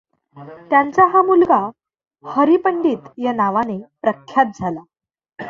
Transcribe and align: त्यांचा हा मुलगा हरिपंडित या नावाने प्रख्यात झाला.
त्यांचा 0.69 1.05
हा 1.05 1.21
मुलगा 1.21 1.59
हरिपंडित 2.25 3.09
या 3.17 3.33
नावाने 3.33 3.77
प्रख्यात 4.01 4.45
झाला. 4.55 4.79